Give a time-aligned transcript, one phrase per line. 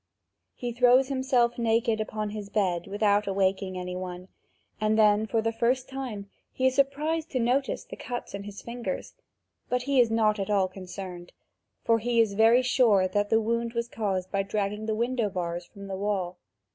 [0.55, 4.29] He throws himself naked upon his bed without awaking any one,
[4.79, 8.63] and then for the first time he is surprised to notice the cuts in his
[8.63, 9.13] fingers;
[9.69, 11.33] but he is not at all concerned,
[11.85, 15.65] for he is very sure that the wound was caused by dragging the window bars
[15.65, 16.39] from the wall.